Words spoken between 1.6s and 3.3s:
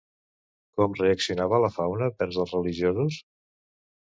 la fauna vers els religiosos?